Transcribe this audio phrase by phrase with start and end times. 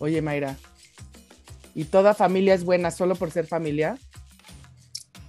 [0.00, 0.56] Oye, Mayra,
[1.74, 3.98] ¿y toda familia es buena solo por ser familia?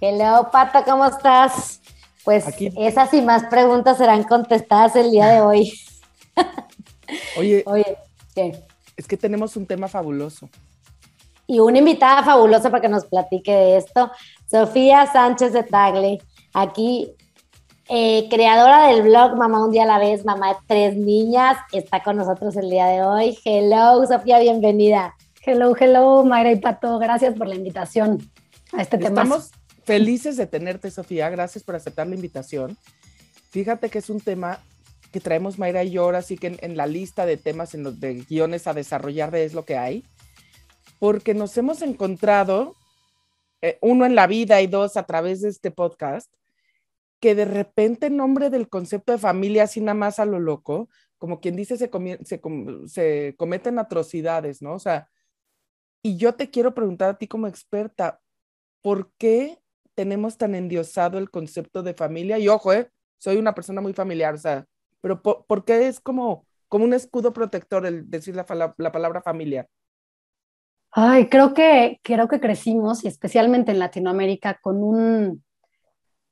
[0.00, 1.80] Hello, Pata, ¿cómo estás?
[2.24, 2.44] Pues
[2.78, 5.72] esas y más preguntas serán contestadas el día de hoy.
[7.36, 7.98] Oye, Oye,
[8.34, 8.62] ¿qué?
[8.96, 10.48] Es que tenemos un tema fabuloso.
[11.48, 14.12] Y una invitada fabulosa para que nos platique de esto,
[14.48, 16.18] Sofía Sánchez de Tagle,
[16.54, 17.12] aquí
[17.92, 22.04] eh, creadora del blog Mamá un día a la vez, mamá de tres niñas, está
[22.04, 23.36] con nosotros el día de hoy.
[23.44, 25.16] Hello, Sofía, bienvenida.
[25.44, 28.30] Hello, hello, Mayra y Pato, gracias por la invitación
[28.72, 29.22] a este tema.
[29.22, 29.50] Estamos
[29.82, 32.78] felices de tenerte, Sofía, gracias por aceptar la invitación.
[33.50, 34.60] Fíjate que es un tema
[35.10, 37.98] que traemos Mayra y yo ahora sí que en, la lista de temas, en los
[37.98, 40.04] de guiones a desarrollar de es lo que hay,
[41.00, 42.76] porque nos hemos encontrado,
[43.62, 46.32] eh, uno en la vida y dos a través de este podcast,
[47.20, 50.88] que de repente en nombre del concepto de familia, así nada más a lo loco,
[51.18, 51.90] como quien dice, se,
[52.24, 52.40] se,
[52.86, 54.74] se cometen atrocidades, ¿no?
[54.74, 55.08] O sea,
[56.02, 58.20] y yo te quiero preguntar a ti como experta,
[58.80, 59.58] ¿por qué
[59.94, 62.38] tenemos tan endiosado el concepto de familia?
[62.38, 64.66] Y ojo, eh, soy una persona muy familiar, o sea,
[65.02, 68.46] pero ¿por, qué es como, como un escudo protector el decir la,
[68.78, 69.68] la, palabra familia?
[70.90, 75.44] Ay, creo que, creo que crecimos, y especialmente en Latinoamérica, con un,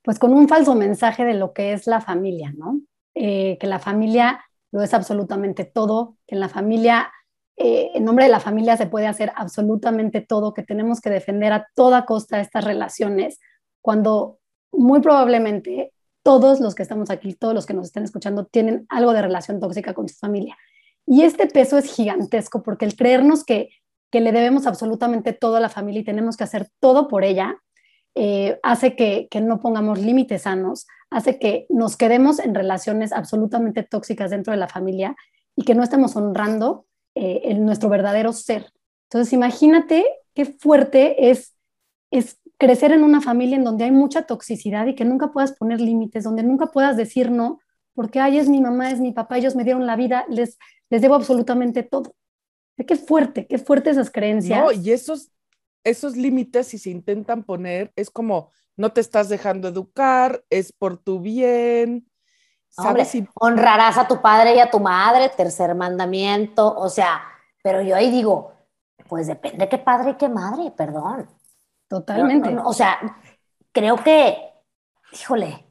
[0.03, 2.81] pues con un falso mensaje de lo que es la familia, ¿no?
[3.15, 7.11] Eh, que la familia lo es absolutamente todo, que en la familia,
[7.57, 11.53] eh, en nombre de la familia se puede hacer absolutamente todo, que tenemos que defender
[11.53, 13.39] a toda costa estas relaciones,
[13.81, 14.39] cuando
[14.71, 15.91] muy probablemente
[16.23, 19.59] todos los que estamos aquí, todos los que nos están escuchando, tienen algo de relación
[19.59, 20.57] tóxica con su familia.
[21.05, 23.69] Y este peso es gigantesco porque el creernos que,
[24.11, 27.57] que le debemos absolutamente todo a la familia y tenemos que hacer todo por ella,
[28.15, 34.31] eh, hace que, no pongamos límites sanos, hace que nos quedemos en relaciones absolutamente tóxicas
[34.31, 35.15] dentro de la familia
[35.55, 38.71] y que no estemos honrando eh, nuestro verdadero ser.
[39.09, 41.55] Entonces, imagínate qué fuerte es,
[42.11, 45.81] es crecer en una familia en donde hay mucha toxicidad y que nunca puedas poner
[45.81, 47.59] límites, donde nunca puedas decir no,
[47.93, 50.57] porque ay, es mi mamá, es mi papá, ellos me dieron la vida, les,
[50.89, 52.13] les debo absolutamente todo.
[52.87, 54.61] Qué fuerte, qué fuerte esas creencias.
[54.61, 55.31] No, y esos,
[55.83, 60.97] esos límites, si se intentan poner, es como no te estás dejando educar, es por
[60.97, 62.09] tu bien.
[62.69, 63.11] ¿Sabes?
[63.35, 67.21] Honrarás a tu padre y a tu madre, tercer mandamiento, o sea,
[67.61, 68.53] pero yo ahí digo,
[69.07, 71.27] pues depende qué padre y qué madre, perdón.
[71.89, 72.55] Totalmente.
[72.63, 72.99] o sea,
[73.73, 74.37] creo que,
[75.11, 75.65] híjole,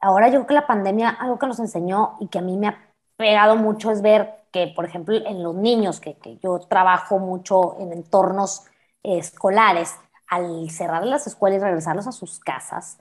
[0.00, 2.68] ahora yo creo que la pandemia, algo que nos enseñó y que a mí me
[2.68, 7.18] ha pegado mucho es ver que, por ejemplo, en los niños, que, que yo trabajo
[7.18, 8.64] mucho en entornos
[9.04, 9.94] escolares,
[10.26, 12.98] al cerrar las escuelas y regresarlos a sus casas,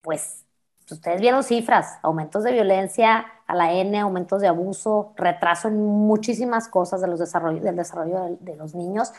[0.00, 0.44] pues
[0.90, 6.68] ustedes vieron cifras, aumentos de violencia a la N, aumentos de abuso, retraso en muchísimas
[6.68, 9.12] cosas de los desarrollo, del desarrollo de los niños.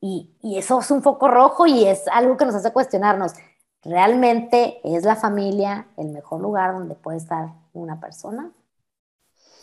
[0.00, 3.32] Y, eso es un foco rojo y es algo que nos hace cuestionarnos.
[3.82, 8.52] ¿Realmente es la familia el mejor lugar donde puede estar una persona?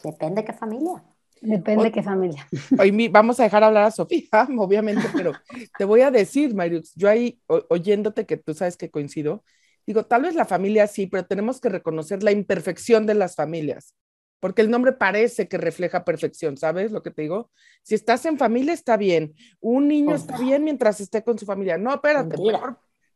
[0.03, 1.03] Depende qué familia.
[1.45, 2.47] Depende de qué familia.
[2.79, 4.27] Hoy vamos a dejar hablar a Sofía,
[4.57, 5.33] obviamente, pero
[5.77, 9.43] te voy a decir, Mariux, yo ahí oyéndote que tú sabes que coincido,
[9.85, 13.95] digo, tal vez la familia sí, pero tenemos que reconocer la imperfección de las familias
[14.43, 17.49] porque el nombre parece que refleja perfección, ¿sabes lo que te digo?
[17.81, 21.77] Si estás en familia está bien, un niño está bien mientras esté con su familia.
[21.77, 22.35] No, espérate,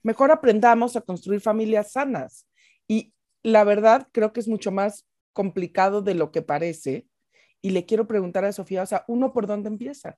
[0.03, 2.47] mejor, aprendamos a construir familias sanas.
[2.87, 3.13] Y
[3.43, 7.07] la verdad creo que es mucho más complicado de lo que parece.
[7.61, 10.17] Y le quiero preguntar a Sofía, o sea, ¿uno por dónde empieza?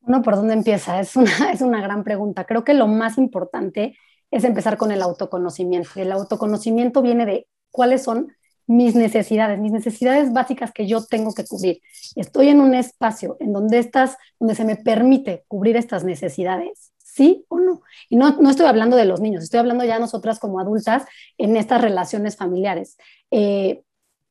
[0.00, 2.44] Uno por dónde empieza, es una, es una gran pregunta.
[2.44, 3.96] Creo que lo más importante
[4.30, 5.90] es empezar con el autoconocimiento.
[5.96, 8.32] El autoconocimiento viene de cuáles son
[8.66, 11.80] mis necesidades, mis necesidades básicas que yo tengo que cubrir.
[12.16, 17.44] Estoy en un espacio en donde estás, donde se me permite cubrir estas necesidades, ¿sí
[17.48, 17.82] o no?
[18.08, 21.04] Y no, no estoy hablando de los niños, estoy hablando ya nosotras como adultas
[21.38, 22.96] en estas relaciones familiares.
[23.30, 23.82] Eh,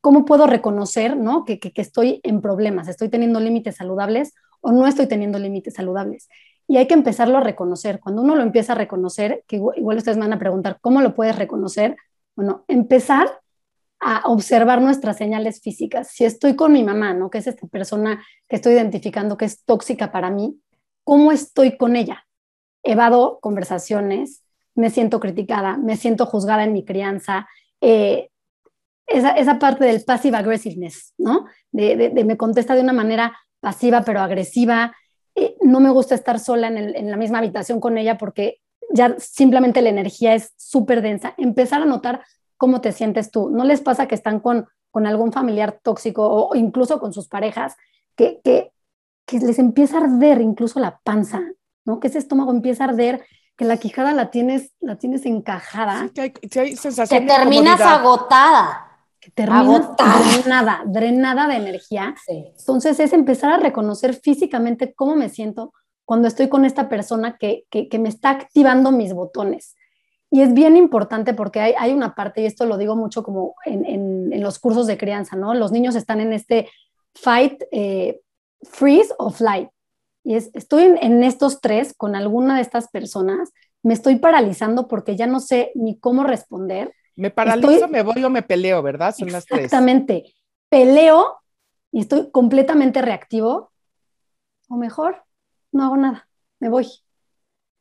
[0.02, 1.46] ¿Cómo puedo reconocer ¿no?
[1.46, 2.88] que, que, que estoy en problemas?
[2.88, 6.28] ¿Estoy teniendo límites saludables o no estoy teniendo límites saludables?
[6.68, 8.00] Y hay que empezarlo a reconocer.
[8.00, 11.02] Cuando uno lo empieza a reconocer, que igual, igual ustedes me van a preguntar, ¿cómo
[11.02, 11.96] lo puedes reconocer?
[12.36, 13.30] Bueno, empezar
[14.02, 16.10] a observar nuestras señales físicas.
[16.10, 17.30] Si estoy con mi mamá, ¿no?
[17.30, 20.60] Que es esta persona que estoy identificando que es tóxica para mí,
[21.04, 22.26] ¿cómo estoy con ella?
[22.84, 24.44] Evado conversaciones,
[24.74, 27.48] me siento criticada, me siento juzgada en mi crianza.
[27.80, 28.31] Eh,
[29.14, 31.46] esa, parte del passive aggressiveness, ¿no?
[31.72, 34.96] De, me contesta de una manera pasiva pero agresiva.
[35.36, 38.60] Eh, no me gusta estar sola en, en la misma habitación con ella porque
[38.94, 41.34] ya simplemente la energía es súper densa.
[41.38, 42.24] Empezar a notar
[42.58, 43.50] cómo te sientes tú.
[43.50, 47.76] ¿No les pasa que están con, con algún familiar tóxico o incluso con sus parejas
[48.16, 48.72] que, que,
[49.26, 51.42] que les empieza a arder incluso la panza,
[51.86, 52.00] ¿no?
[52.00, 53.26] Que ese estómago empieza a arder,
[53.56, 56.04] que la quijada la tienes, la tienes encajada.
[56.04, 58.91] Sí, que hay, sí hay sensación Que terminas agotada.
[59.22, 59.92] Que terminas
[60.34, 62.16] drenada, drenada de energía.
[62.26, 62.52] Sí.
[62.58, 65.74] Entonces es empezar a reconocer físicamente cómo me siento
[66.06, 69.76] cuando estoy con esta persona que, que, que me está activando mis botones.
[70.32, 73.54] Y es bien importante porque hay, hay una parte, y esto lo digo mucho como
[73.66, 75.54] en, en, en los cursos de crianza, ¿no?
[75.54, 76.70] Los niños están en este
[77.14, 78.22] fight, eh,
[78.64, 79.70] freeze o flight.
[80.24, 83.52] Y es, estoy en, en estos tres con alguna de estas personas,
[83.84, 86.94] me estoy paralizando porque ya no sé ni cómo responder.
[87.16, 89.14] Me paralizo, Estoy- me voy o me peleo, ¿verdad?
[89.16, 89.66] Son las tres.
[89.66, 90.34] Exactamente.
[90.70, 91.38] Peleo
[91.92, 93.72] y estoy completamente reactivo,
[94.70, 95.24] o mejor,
[95.74, 96.28] no hago nada,
[96.60, 96.88] me voy.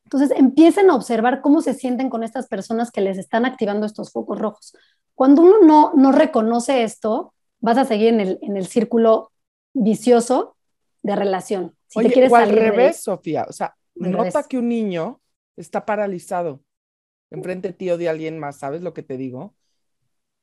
[0.04, 4.10] Entonces empiecen a observar cómo se sienten con estas personas que les están activando estos
[4.10, 4.76] focos rojos.
[5.14, 9.30] Cuando uno no, no reconoce esto, vas a seguir en el, en el círculo
[9.72, 10.56] vicioso
[11.02, 11.76] de relación.
[11.86, 13.46] Si Oye, te quieres o al salir de revés, Sofía.
[13.48, 14.46] O sea, Al nota revés.
[14.48, 15.20] que un niño
[15.56, 16.60] está paralizado
[17.30, 19.54] enfrente de ti o de alguien más, ¿sabes lo que te digo?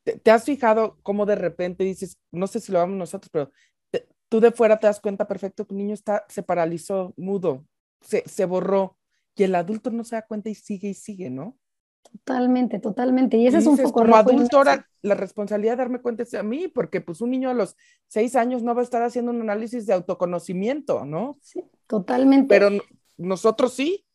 [0.04, 3.52] ¿Te, te has fijado cómo de repente dices, no sé si lo vamos nosotros, pero
[3.92, 7.66] te- tú de fuera te das cuenta perfecto que un niño está, se paralizó, mudo,
[8.02, 8.98] se, se borró,
[9.36, 11.58] y el adulto no se da cuenta y sigue y sigue, ¿no?
[12.04, 13.38] Totalmente, totalmente.
[13.38, 16.34] Y ese Y es un foco como adulto ahora la responsabilidad de darme cuenta es
[16.34, 17.76] a mí, porque pues un niño a los
[18.08, 21.40] seis años no va a estar haciendo un análisis de autoconocimiento, ¿no?
[21.42, 22.56] Sí, totalmente.
[22.56, 22.70] Pero
[23.18, 24.06] nosotros sí.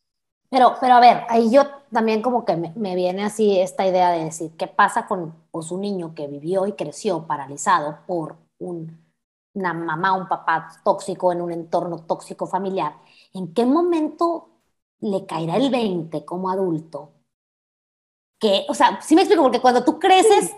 [0.53, 4.25] Pero, pero a ver, ahí yo también como que me, viene así esta idea de
[4.25, 9.03] decir, ¿qué pasa con pues, un niño que vivió y creció paralizado por un-
[9.55, 12.93] una mamá, un papá tóxico en un entorno tóxico familiar?
[13.33, 14.49] ¿En qué momento
[14.99, 17.11] le caerá el 20 como adulto?
[18.39, 20.53] Que, o sea, sí me explico, porque cuando tú creces,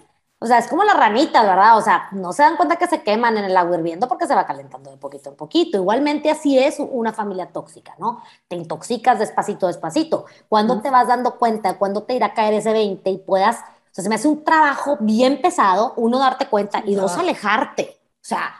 [0.45, 1.77] o sea, es como las ranitas, ¿verdad?
[1.77, 4.35] O sea, no se dan cuenta que se queman en el agua hirviendo porque se
[4.35, 5.77] va calentando de poquito en poquito.
[5.77, 8.21] Igualmente así es una familia tóxica, ¿no?
[8.47, 10.25] Te intoxicas despacito, despacito.
[10.47, 10.83] ¿Cuándo Ujú.
[10.83, 11.77] te vas dando cuenta?
[11.79, 14.43] ¿Cuándo te irá a caer ese 20 y puedas, o sea, se me hace un
[14.43, 17.97] trabajo bien pesado, uno, darte cuenta y dos, alejarte.
[18.21, 18.53] O sea,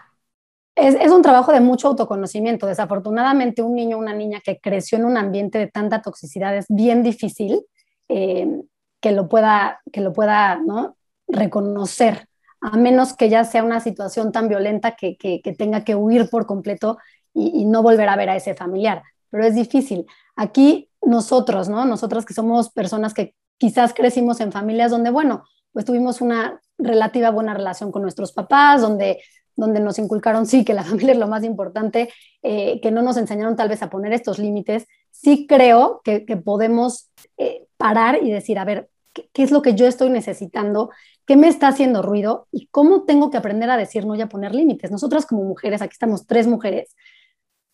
[0.76, 2.68] Es, es un trabajo de mucho autoconocimiento.
[2.68, 6.66] Desafortunadamente, un niño o una niña que creció en un ambiente de tanta toxicidad es
[6.70, 7.66] bien difícil
[8.10, 8.62] eh,
[9.02, 10.98] que lo pueda, que lo pueda ¿no?
[11.28, 12.28] Reconocer,
[12.62, 16.46] a menos que ya sea una situación tan violenta que, que- tenga que huir por
[16.46, 16.98] completo
[17.34, 19.04] y, no volver a ver a ese familiar.
[19.30, 20.06] Pero es difícil.
[20.36, 21.86] Aquí nosotros, ¿no?
[21.86, 25.44] Nosotros que somos personas que quizás crecimos en familias donde, bueno,
[25.74, 29.20] pues tuvimos una relativa buena relación con nuestros papás, donde
[29.56, 32.10] donde nos inculcaron, sí, que la familia es lo más importante,
[32.44, 36.38] eh, que no nos enseñaron tal vez a poner estos límites, sí creo que, que
[36.38, 40.92] podemos eh, parar y decir, a ver, ¿qué, ¿qué, es lo que yo estoy necesitando?
[41.26, 42.48] ¿Qué me está haciendo ruido?
[42.52, 44.92] ¿Y cómo tengo que aprender a decir no y a poner límites?
[44.92, 46.96] Nosotras como mujeres, aquí estamos tres mujeres,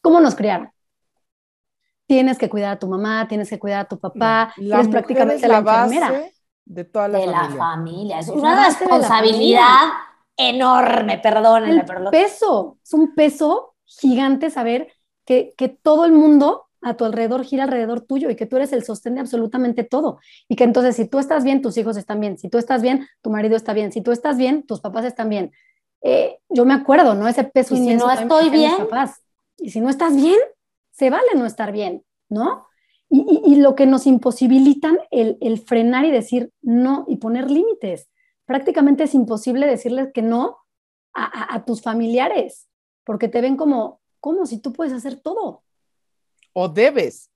[0.01, 0.71] ¿cómo nos criaron?
[2.07, 5.35] Tienes que cuidar a tu mamá, tienes que cuidar a tu papá, La eres prácticamente
[5.35, 6.25] es la, la enfermera.
[6.65, 7.57] de toda la de la familia.
[7.57, 8.19] familia.
[8.19, 9.79] Es una responsabilidad
[10.37, 14.91] enorme, perdónenme, el pero lo que peso, es un peso gigante saber
[15.25, 18.73] que, que todo el mundo a tu alrededor gira alrededor tuyo y que tú eres
[18.73, 20.19] el sostén de absolutamente todo.
[20.47, 23.07] Y que entonces si tú estás bien, tus hijos están bien, si tú estás bien,
[23.21, 25.51] tu marido está bien, si tú estás bien, tus papás están bien.
[26.01, 27.27] Eh, yo me acuerdo, ¿no?
[27.27, 28.71] Ese peso Y si no estoy bien.
[28.77, 29.21] papás.
[29.57, 30.39] Y si no estás bien,
[30.91, 32.65] se vale no estar bien, ¿no?
[33.09, 37.51] Y, y- y lo que nos imposibilitan el, el frenar y decir no y poner
[37.51, 38.09] límites.
[38.45, 40.57] Prácticamente es imposible decirles que no
[41.13, 42.67] a, a- a tus familiares,
[43.03, 44.45] porque te ven como, ¿cómo?
[44.45, 45.61] Si tú puedes hacer todo,
[46.53, 47.29] O debes.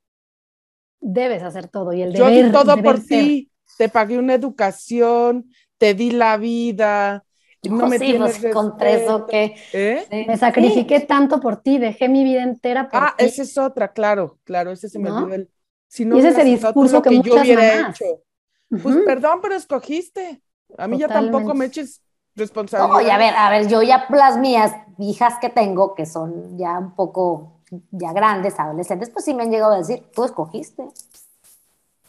[1.01, 1.93] debes hacer todo.
[1.93, 3.07] Y el Yo deber, di todo por ser.
[3.07, 3.51] ti.
[3.77, 7.25] Te pagué una educación, te di la vida.
[7.63, 9.27] No me sí, tienes pues, contra eso respeto.
[9.27, 10.07] que ¿Eh?
[10.09, 10.25] sí.
[10.27, 13.25] Me sacrifiqué tanto por ti, dejé mi vida entera por Ah, ti.
[13.25, 15.09] esa es otra, claro, claro, ese se me ¿No?
[15.09, 15.51] olvidó el.
[15.87, 17.79] Si Y es ese usado tú discurso lo que yo hubiera mamás.
[17.79, 18.05] hecho.
[18.81, 18.99] Pues Ujú.
[18.99, 20.43] perdón, pero escogiste.
[20.77, 21.55] A mí ya tampoco Totalmente.
[21.55, 22.03] me eches
[22.35, 22.89] responsabilidad.
[22.89, 26.57] No, y a ver, a ver, yo ya las mías, hijas que tengo, que son
[26.57, 27.54] ya un poco
[27.91, 30.83] ya grandes, adolescentes, pues sí me han llegado a decir, tú escogiste.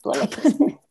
[0.02, 0.78] Tú elegiste.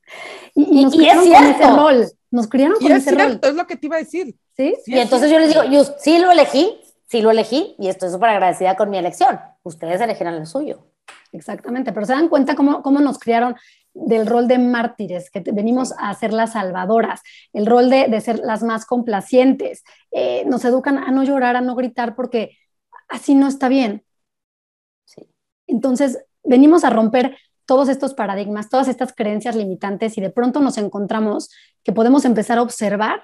[0.54, 1.76] Y, y nos y- y es criaron con ese cierto.
[1.76, 2.06] rol.
[2.32, 3.20] Nos criaron Y con es ese rol.
[3.28, 4.38] cierto, es lo que te iba a decir.
[4.56, 4.76] ¿Sí?
[4.86, 5.70] Sí y es entonces yo les cierto.
[5.70, 9.40] digo, yo sí lo elegí, sí lo elegí, y estoy súper agradecida con mi elección.
[9.64, 10.86] Ustedes elegirán el suyo.
[11.34, 13.56] Exactamente, pero se dan cuenta cómo, cómo nos criaron
[13.94, 18.22] del rol de mártires, que te- venimos a ser las salvadoras, el rol de, de
[18.22, 19.84] ser las más complacientes.
[20.12, 22.58] Eh, nos educan a no llorar, a no gritar, porque
[23.10, 24.04] así no está bien.
[25.68, 30.78] Entonces, venimos a romper todos estos paradigmas, todas estas creencias limitantes y de pronto nos
[30.78, 31.50] encontramos
[31.84, 33.22] que podemos empezar a observar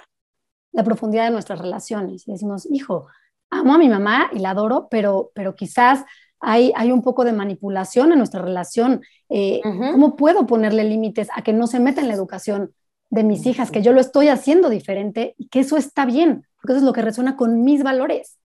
[0.72, 3.08] la profundidad de nuestras relaciones y decimos, hijo,
[3.50, 6.06] amo a mi mamá y la adoro, pero, pero quizás
[6.40, 9.02] hay, hay un poco de manipulación en nuestra relación.
[9.30, 12.74] Eh, ¿Cómo puedo ponerle límites a que no se meta en la educación
[13.12, 16.74] de mis hijas, que yo lo estoy haciendo diferente y que eso está bien, porque
[16.74, 18.40] eso es lo que resuena con mis valores,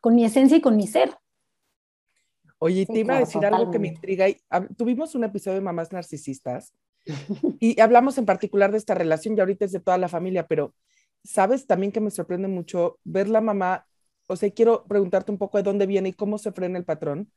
[0.00, 1.16] con mi esencia y con mi ser.
[2.58, 4.26] Oye, te iba a decir algo que me intriga.
[4.76, 6.74] tuvimos un episodio de Mamás Narcisistas
[7.60, 10.74] y hablamos en particular de esta relación y ahorita es de toda la familia, pero
[11.24, 13.86] sabes también que me sorprende mucho ver la mamá,
[14.26, 17.30] o sea, quiero preguntarte un poco de dónde viene y cómo se frena el patrón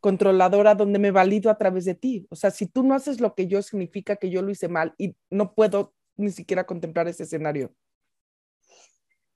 [0.00, 2.26] controladora donde me valido a través de ti.
[2.30, 4.94] O sea, si tú no haces lo que yo significa que yo lo hice mal
[4.98, 7.74] y no puedo ni siquiera contemplar ese escenario.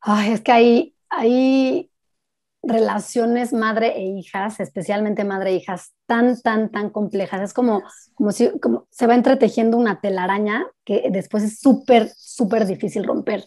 [0.00, 1.89] Ay, es que hay, hay
[2.62, 7.40] relaciones madre e hijas, especialmente madre e hijas, tan, tan, tan complejas.
[7.40, 7.82] Es como,
[8.14, 13.44] como si como se va entretejiendo una telaraña que después es súper, súper difícil romper.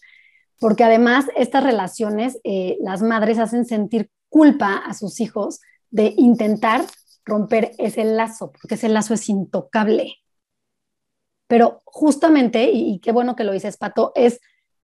[0.60, 5.60] Porque además estas relaciones, eh, las madres hacen sentir culpa a sus hijos
[5.92, 6.86] de intentar
[7.26, 10.16] romper ese lazo, porque ese lazo es intocable.
[11.48, 14.40] Pero justamente, y, qué bueno que lo dices, Pato, es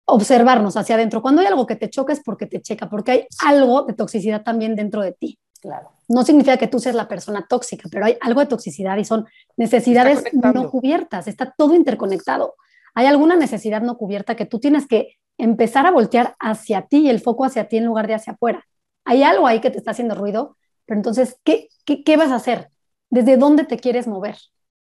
[0.08, 1.22] observarnos hacia adentro.
[1.22, 4.44] Cuando hay algo que te choca es porque te checa, porque hay algo de toxicidad
[4.44, 5.38] también dentro de ti.
[5.62, 5.92] Claro.
[6.08, 9.26] No significa que tú seas la persona tóxica, pero hay algo de toxicidad y son
[9.58, 12.56] necesidades no cubiertas, está todo interconectado.
[12.96, 17.10] Hay alguna necesidad no cubierta que tú tienes que empezar a voltear hacia ti y
[17.10, 18.66] el foco hacia ti en lugar de hacia afuera.
[19.04, 22.36] Hay algo ahí que te está haciendo ruido, pero entonces, ¿qué, qué, qué vas a
[22.36, 22.70] hacer?
[23.10, 24.38] ¿Desde dónde te quieres mover?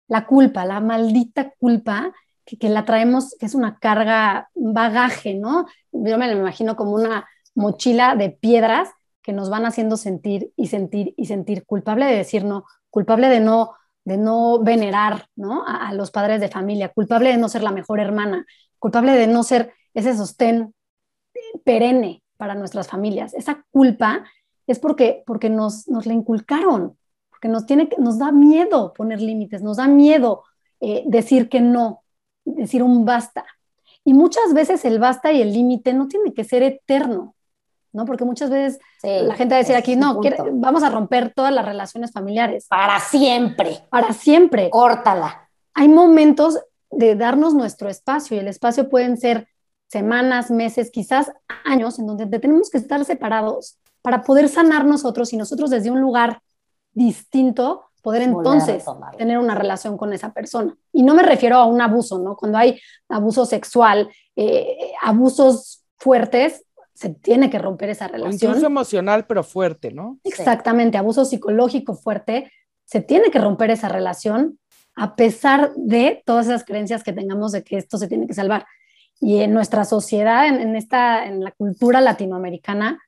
[0.09, 2.13] la culpa, la maldita culpa
[2.57, 5.67] que, la traemos, que es una carga, un bagaje, ¿no?
[5.93, 8.89] Yo me lo imagino como una mochila de piedras
[9.23, 13.41] que nos van haciendo sentir y sentir y sentir culpable de decir no, culpable de
[13.41, 13.73] no
[14.05, 15.65] de no venerar ¿no?
[15.67, 18.47] A, los padres de familia, culpable de no ser la mejor hermana,
[18.79, 20.75] culpable de no ser ese sostén
[21.63, 23.35] perenne para nuestras familias.
[23.35, 24.25] Esa culpa
[24.67, 26.97] es porque, porque nos, nos la inculcaron,
[27.29, 30.45] porque nos, tiene, nos da miedo poner límites, nos da miedo
[30.81, 32.03] eh, decir que no,
[32.57, 33.45] decir un basta.
[34.05, 37.35] Y muchas veces el basta y el límite no tiene que ser eterno,
[37.93, 38.05] ¿no?
[38.05, 40.21] Porque muchas veces la gente va a decir aquí, no,
[40.53, 42.67] vamos a romper todas las relaciones familiares.
[42.69, 43.81] Para siempre.
[43.91, 44.71] Para siempre.
[44.71, 45.49] Córtala.
[45.75, 46.59] Hay momentos
[46.91, 49.49] de darnos nuestro espacio y el espacio pueden ser
[49.89, 51.33] semanas, meses, quizás
[51.65, 56.01] años en donde tenemos que estar separados para poder sanar nosotros y nosotros desde un
[56.01, 56.41] lugar
[56.93, 58.85] distinto poder entonces
[59.17, 60.77] tener una relación con esa persona.
[60.93, 62.37] Y no me refiero a un abuso, ¿no?
[62.37, 66.65] Cuando hay abuso sexual, eh, abusos fuertes,
[66.95, 68.51] se tiene que romper esa relación.
[68.51, 70.19] Incluso emocional, pero fuerte, ¿no?
[70.25, 72.51] Exactamente, abuso psicológico fuerte,
[72.85, 74.59] se tiene que romper esa relación
[74.97, 78.67] a pesar de todas esas creencias que tengamos de que esto se tiene que salvar.
[79.21, 83.01] Y en nuestra sociedad, en, en esta, en la cultura latinoamericana,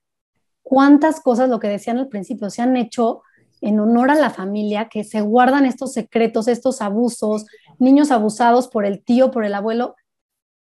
[0.63, 3.23] cuántas cosas, lo que decían al principio, se han hecho
[3.61, 7.47] en honor a la familia, que se guardan estos secretos, estos abusos,
[7.79, 9.97] niños abusados por el tío, por el abuelo,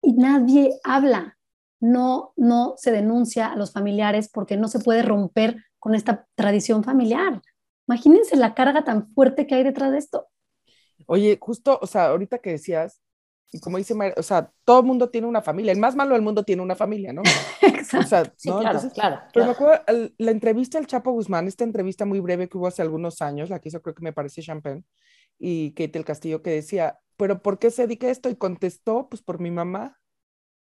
[0.03, 1.39] y nadie habla.
[1.81, 6.83] No, no se denuncia a los familiares porque no se puede romper con esta tradición
[6.83, 7.43] familiar.
[7.87, 10.29] Imagínense la carga tan fuerte que hay detrás de esto.
[11.07, 13.03] Oye, justo, o sea, ahorita que decías,
[13.55, 16.15] y como dice María, o sea, todo el mundo tiene una familia, el más malo
[16.15, 17.23] del mundo tiene una familia, ¿no?
[17.63, 17.99] Exacto.
[18.05, 19.85] O sea, sí, claro, claro, Pero me acuerdo,
[20.19, 23.61] la entrevista al Chapo Guzmán, esta entrevista muy breve que hubo hace algunos años, la
[23.61, 24.83] que hizo creo que me parece Champagne,
[25.39, 28.29] y Kate el Castillo, que decía, ¿pero por qué se dedica a esto?
[28.29, 30.01] Y contestó, pues por mi mamá.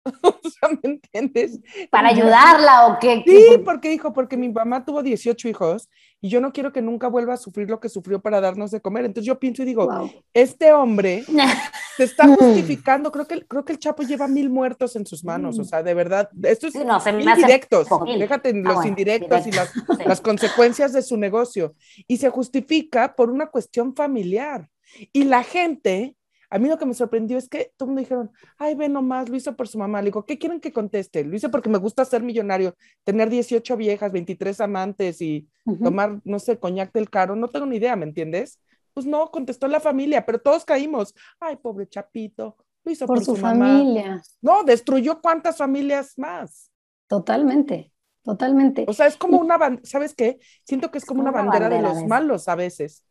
[0.23, 1.61] o sea, ¿me entiendes?
[1.91, 3.23] ¿Para ayudarla o qué?
[3.27, 5.89] Sí, porque dijo, porque mi mamá tuvo 18 hijos
[6.21, 8.81] y yo no quiero que nunca vuelva a sufrir lo que sufrió para darnos de
[8.81, 9.05] comer.
[9.05, 9.89] Entonces yo pienso y digo,
[10.33, 11.25] este hombre
[11.97, 15.59] se está justificando, creo que, creo que el Chapo lleva mil muertos en sus manos,
[15.59, 15.65] o mm.
[15.65, 19.73] sea, de verdad, esto es indirectos, déjate ah, los indirectos y las,
[20.05, 21.75] las consecuencias de su negocio,
[22.07, 24.69] y se justifica por una cuestión familiar.
[25.13, 26.17] Y la gente
[26.55, 29.29] a mí lo que me sorprendió es que todo el mundo dijeron, ay, ve nomás,
[29.29, 30.01] lo hizo por su mamá.
[30.01, 31.25] Le digo, ¿qué quieren que conteste?
[31.25, 35.49] Lo hice porque me gusta ser millonario, tener 18 viejas, 23 amantes y
[35.83, 37.35] tomar, no sé, coñac del caro.
[37.35, 38.61] No tengo ni idea, ¿me entiendes?
[38.93, 41.13] Pues no, contestó la familia, pero todos caímos.
[41.41, 44.23] Ay, pobre Chapito, lo hizo por, su, familia.
[44.41, 46.71] No, destruyó cuántas familias más.
[47.09, 47.91] Totalmente,
[48.23, 48.85] totalmente.
[48.87, 50.39] O sea, es como una, ¿sabes qué?
[50.63, 53.05] Siento que es, como, una, bandera, de los malos a veces.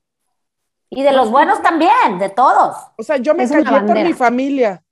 [0.96, 2.76] Y de los buenos también, de todos.
[2.98, 4.84] O sea, yo me callé por mi familia.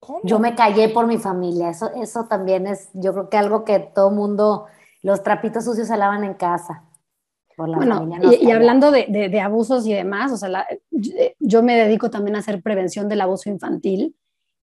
[0.00, 0.20] ¿Cómo?
[0.24, 1.70] Yo me callé por mi familia.
[1.70, 4.66] Eso, eso también es, yo creo que algo que todo mundo,
[5.02, 6.84] los trapitos sucios se lavan en casa.
[7.56, 8.08] Por la bueno,
[8.40, 10.64] y, hablando de, de, abusos y demás, o sea,
[11.40, 14.16] yo me dedico también a hacer prevención del abuso infantil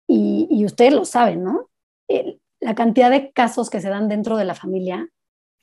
[0.07, 1.69] y, y ustedes lo saben, ¿no?
[2.61, 5.09] la cantidad de casos que se dan dentro de la familia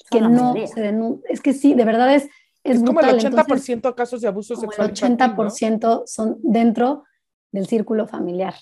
[0.09, 2.29] que no se denuncian, es que sí, de verdad es,
[2.63, 3.19] es, como el brutal.
[3.19, 4.89] 80% Entonces, de casos de abuso como sexual.
[4.89, 5.49] el infantil, ¿no?
[5.49, 7.03] 80% son dentro
[7.51, 8.55] del círculo familiar.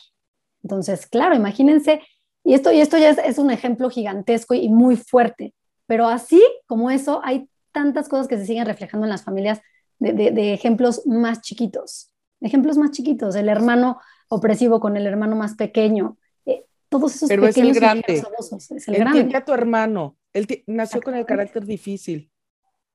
[0.64, 2.02] Entonces, claro, imagínense,
[2.44, 5.54] y esto, y esto ya es, es un ejemplo gigantesco y muy fuerte,
[5.88, 9.62] pero así como eso, hay tantas cosas que se siguen reflejando en las familias
[10.00, 15.36] de, de- de ejemplos más chiquitos, ejemplos más chiquitos, el hermano opresivo con el hermano
[15.36, 18.24] más pequeño, eh, todos esos Pero es el pequeños grande.
[18.26, 19.36] abusos, es el grande.
[19.38, 20.18] a tu hermano.
[20.34, 22.31] Él nació con el carácter difícil.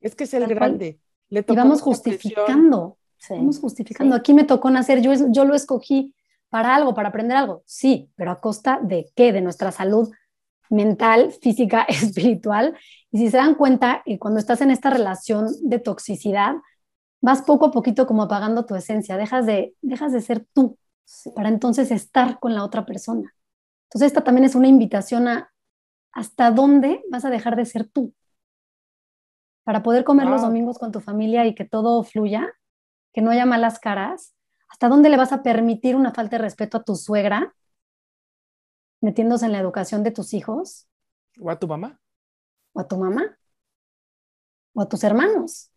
[0.02, 1.00] Es que es el Tal grande.
[1.30, 2.98] Le Y vamos justificando.
[3.18, 3.36] Sí.
[3.36, 4.16] Vamos justificando.
[4.16, 4.20] Sí.
[4.20, 6.14] Aquí me tocó nacer, yo, es- yo lo escogí
[6.50, 7.64] para algo, para aprender algo.
[7.66, 9.32] Sí, pero a costa de qué?
[9.32, 10.12] De nuestra salud
[10.70, 12.76] mental, física, espiritual.
[13.12, 16.56] Y si se dan cuenta, eh, cuando estás en esta relación de toxicidad,
[17.22, 20.78] vas poco a poquito como apagando tu esencia, dejas de, dejas de ser tú
[21.36, 23.34] para entonces estar con la otra persona.
[23.90, 25.52] Entonces esta también es una invitación a
[26.14, 28.14] hasta dónde vas a dejar de ser tú
[29.64, 32.52] para poder comer los domingos con tu familia y que todo fluya,
[33.14, 34.36] que no haya malas caras.
[34.70, 37.54] ¿Hasta dónde le vas a permitir una falta de respeto a tu suegra
[39.02, 40.88] metiéndose en la educación de tus hijos
[41.40, 42.00] O a tu mamá.
[42.74, 43.38] o a tu mamá
[44.74, 45.70] o a tus hermanos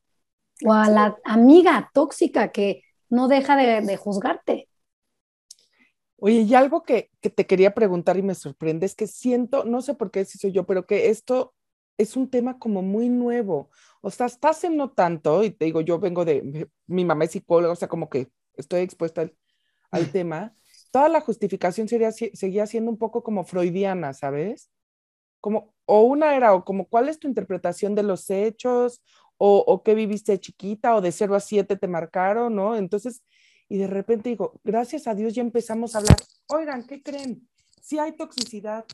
[0.64, 4.68] o a la amiga tóxica que no deja de, de juzgarte?
[6.16, 9.82] Oye, y algo que, que te quería preguntar y me sorprende es que siento, no
[9.82, 11.54] sé por qué si soy yo, pero que esto
[11.98, 13.70] es un tema como muy nuevo.
[14.00, 17.32] O sea, estás en no tanto, y te digo, yo vengo de, mi mamá es
[17.32, 19.34] psicóloga, o sea, como que estoy expuesta al,
[19.90, 20.56] al tema.
[20.90, 24.70] Toda la justificación sería, si- seguía siendo un poco como freudiana, ¿sabes?
[25.40, 29.02] Como, o una era, o como, ¿cuál es tu interpretación de los hechos?
[29.36, 32.76] O, o qué viviste de chiquita, o de 0 a 7 te marcaron, ¿no?
[32.76, 33.22] Entonces,
[33.68, 36.16] y de repente digo, gracias a Dios ya empezamos a hablar.
[36.48, 37.48] Oigan, ¿qué creen?
[37.82, 38.84] Sí hay toxicidad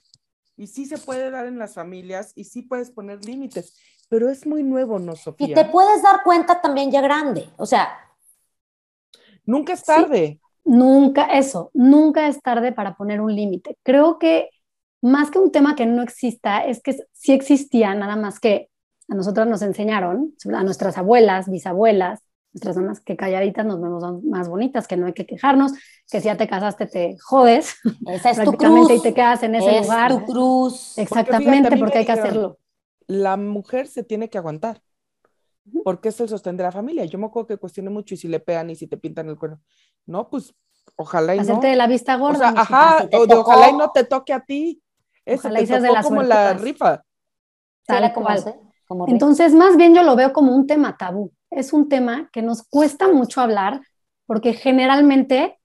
[0.60, 3.78] y sí se puede dar en las familias y sí puedes poner límites,
[4.10, 5.54] pero es muy nuevo, ¿no, Y Sofía?
[5.54, 7.48] te puedes dar cuenta también ya grande.
[7.56, 7.88] O sea,
[9.46, 9.86] Nunca es Sí.
[9.86, 10.40] tarde.
[10.64, 13.78] Nunca, eso, nunca es tarde para poner un límite.
[13.82, 14.50] Creo que
[15.00, 18.68] más que un tema que no exista, es que sí existía, nada más que
[19.08, 22.20] a nosotras nos enseñaron, a nuestras abuelas, bisabuelas,
[22.52, 25.72] nuestras mamás, que calladitas nos vemos más bonitas, que no hay que quejarnos,
[26.10, 27.76] que si ya te casaste te jodes
[28.08, 29.00] esa es tu prácticamente cruz.
[29.00, 30.10] y te quedas en ese es lugar.
[30.10, 30.98] tu cruz.
[30.98, 32.58] Exactamente, fíjate, porque hay que hacerlo.
[33.06, 34.82] La mujer se tiene que aguantar
[35.84, 37.04] porque es el sostén de la familia.
[37.04, 39.36] Yo me acuerdo que cuestioné mucho y si le pegan y si te pintan el
[39.38, 39.60] cuerno.
[40.06, 40.52] No, pues
[40.96, 41.42] ojalá y no.
[41.42, 42.50] Hacerte de la vista O gorda.
[42.52, 43.50] sea, ajá, si te o de tocó.
[43.50, 44.82] ojalá y no te toque a ti.
[45.24, 46.62] Eso Ojalá te y seas de las como la suertudas.
[46.62, 46.96] rifa.
[46.96, 47.02] Sí,
[47.86, 48.54] Tal cual.
[48.86, 49.06] como.
[49.08, 51.32] Entonces, más bien yo lo veo como un tema tabú.
[51.50, 53.80] Es un tema que nos cuesta mucho hablar
[54.26, 55.58] porque generalmente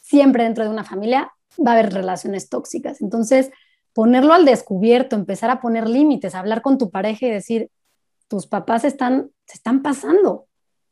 [0.00, 1.32] siempre dentro de una familia
[1.64, 3.00] va a haber relaciones tóxicas.
[3.00, 3.50] Entonces,
[3.92, 7.70] ponerlo al descubierto, empezar a poner límites, hablar con tu pareja y decir,
[8.28, 10.46] tus papás están, se están pasando,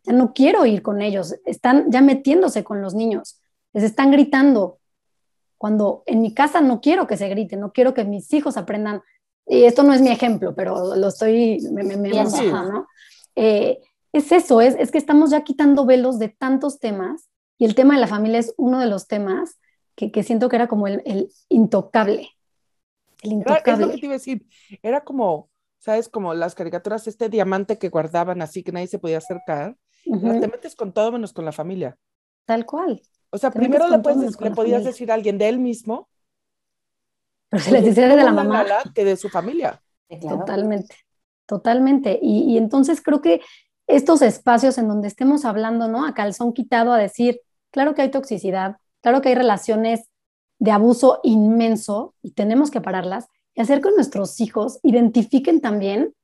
[0.05, 3.41] ya no quiero ir con ellos, están ya metiéndose con los niños,
[3.73, 4.79] les están gritando.
[5.59, 9.03] Cuando en mi casa no quiero que se grite, no quiero que mis hijos aprendan
[9.47, 12.47] y esto no es mi ejemplo, pero lo estoy, me, me, me sí.
[12.47, 12.87] ¿no?
[13.37, 13.81] Eh,
[14.15, 17.95] es eso, es, es que estamos ya quitando velos de tantos temas y el tema
[17.95, 19.59] de la familia es uno de los temas
[19.95, 22.31] que, que siento que era como el, el intocable.
[23.23, 23.95] El Era- es lo que intocable.
[24.01, 24.47] te iba a decir.
[24.83, 26.09] Era como, ¿sabes?
[26.09, 29.77] Como las caricaturas, este diamante que guardaban así que nadie se podía acercar.
[30.07, 31.97] Ujú, Ahora Te metes con todo menos con la familia.
[32.45, 33.01] Tal cual.
[33.31, 34.81] O sea, Te primero le, puedes, le podías familia.
[34.81, 36.09] decir a alguien de él mismo
[37.51, 38.65] Pero se les dice de ¿cómo la la mamá.
[38.95, 39.83] Que de su familia.
[40.21, 40.39] Claro.
[40.41, 40.97] Totalmente,
[41.47, 42.19] totalmente.
[42.21, 43.41] Y, y entonces creo que
[43.87, 46.07] estos espacios en donde estemos hablando, ¿no?
[46.07, 50.09] A calzón quitado a decir, claro que hay toxicidad, claro que hay relaciones
[50.59, 56.15] de abuso inmenso y tenemos que pararlas y hacer que nuestros hijos identifiquen también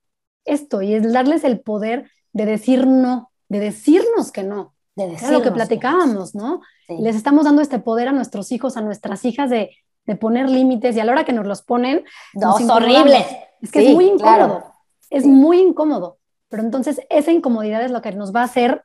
[0.45, 4.75] esto y es darles el poder de decir no, de decirnos que no.
[4.97, 6.61] De Era lo que decirnos que- platicábamos, ¿no?
[6.89, 6.97] Sí.
[7.01, 9.71] Les estamos dando este poder a nuestros hijos, a nuestras hijas de,
[10.07, 13.01] de poner límites y a la hora que nos los ponen, No, nos es incomodamos.
[13.01, 13.27] horrible.
[13.61, 14.23] Es que Sí, es muy incómodo.
[14.23, 14.65] claro.
[15.11, 15.29] Es Sí.
[15.29, 16.19] muy incómodo.
[16.51, 18.85] Pero entonces esa incomodidad es lo que nos va a hacer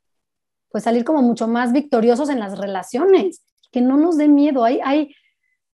[0.69, 3.43] pues salir como mucho más victoriosos en las relaciones.
[3.71, 4.63] Que no nos dé miedo.
[4.63, 5.13] Hay, hay,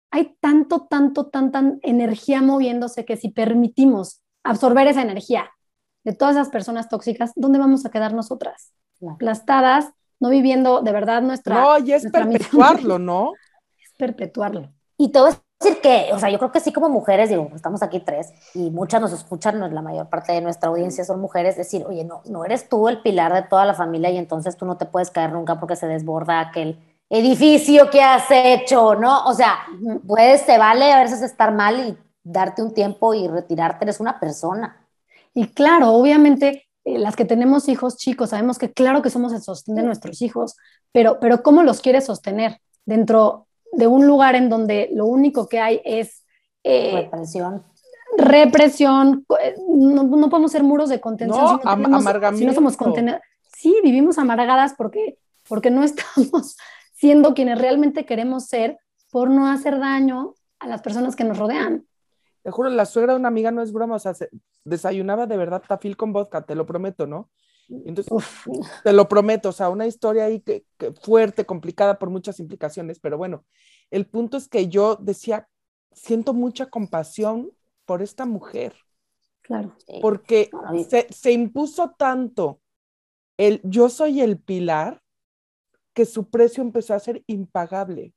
[0.10, 5.51] hay tanto, tanto, tanta energía moviéndose que si permitimos absorber esa energía
[6.04, 8.73] de todas esas personas tóxicas, ¿dónde vamos a quedar nosotras?
[9.08, 11.60] Aplastadas, no viviendo de verdad nuestra...
[11.60, 12.12] No, y es misión.
[12.12, 13.34] perpetuarlo, ¿no?
[13.84, 14.71] Es perpetuarlo.
[14.97, 18.00] Y a decir que, o sea, yo creo que sí como mujeres, digo, estamos aquí
[18.00, 22.04] tres y muchas nos escuchan, la mayor parte de nuestra audiencia son mujeres, decir, oye,
[22.04, 24.86] no, no eres tú el pilar de toda la familia y entonces tú no te
[24.86, 26.78] puedes caer nunca porque se desborda aquel
[27.10, 29.26] edificio que has hecho, ¿no?
[29.26, 29.60] O sea,
[30.08, 34.19] pues te vale a veces estar mal y darte un tiempo y retirarte, eres una
[34.19, 34.88] persona.
[35.34, 39.41] Y claro, obviamente, eh, las que tenemos hijos chicos, sabemos que claro que somos el
[39.41, 40.56] sostén de nuestros hijos,
[40.91, 42.60] pero, pero ¿cómo los quieres sostener?
[42.86, 46.23] Dentro de un lugar en donde lo único que hay es...
[46.63, 47.63] Eh, represión.
[48.17, 52.75] Represión, eh, no, no, podemos ser muros de contención no, si, no si no somos
[52.75, 53.25] contenedores.
[53.55, 56.57] Sí, vivimos amargadas porque, porque no estamos
[56.93, 58.79] siendo quienes realmente queremos ser
[59.12, 61.86] por no hacer daño a las personas que nos rodean.
[62.43, 64.13] Te juro, la suegra de una amiga no es broma, o sea,
[64.63, 67.29] desayunaba de verdad tafil con vodka, te lo prometo, ¿no?
[67.86, 68.13] Entonces,
[68.84, 70.65] te lo prometo, o sea, una historia ahí que,
[71.01, 73.45] fuerte, complicada por muchas implicaciones, pero bueno,
[73.89, 75.47] el punto es que yo decía,
[75.91, 77.51] siento mucha compasión
[77.86, 78.75] por esta mujer.
[79.41, 79.75] Claro.
[80.01, 80.49] Porque
[80.89, 82.62] se, se impuso tanto
[83.38, 85.01] el yo soy el pilar
[85.93, 88.13] que su precio empezó a ser impagable.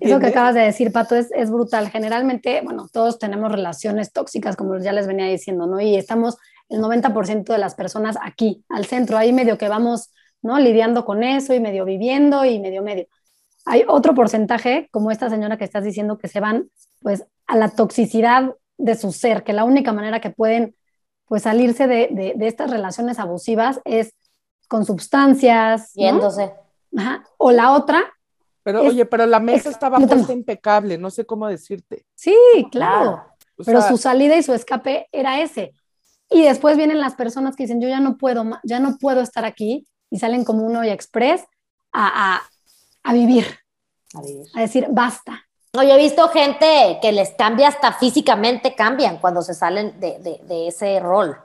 [0.00, 1.90] Eso que acabas de decir, Pato, es, es, brutal.
[1.90, 5.80] Generalmente, bueno, todos tenemos relaciones tóxicas, como ya les venía diciendo, ¿no?
[5.80, 6.36] Y estamos
[6.68, 10.10] el 90% de las personas aquí, al centro, ahí medio que vamos,
[10.42, 10.58] ¿no?
[10.58, 13.06] Lidiando con eso y medio viviendo y medio medio.
[13.66, 17.70] Hay otro porcentaje, como esta señora que estás diciendo, que se van, pues, a la
[17.70, 20.74] toxicidad de su ser, que la única manera que pueden,
[21.26, 24.14] pues, salirse de, de, de estas relaciones abusivas es
[24.68, 25.92] con sustancias.
[25.94, 26.52] Yéndose.
[26.96, 27.24] Ajá.
[27.38, 28.04] O la otra,
[28.64, 32.06] pero oye, pero la mesa estaba puesta impecable, no sé cómo decirte.
[32.14, 32.34] Sí,
[32.72, 33.22] claro.
[33.64, 35.74] pero su salida y su escape era ese.
[36.30, 39.44] Y después vienen las personas que dicen, yo ya no puedo, ya no puedo estar
[39.44, 41.44] aquí, y salen como un hoy express
[41.92, 42.40] a,
[43.02, 43.46] a, vivir,
[44.14, 45.44] a vivir, a decir, basta.
[45.74, 50.18] No, yo he visto gente que les cambia hasta físicamente, cambian cuando se salen de,
[50.20, 51.36] de, de ese rol.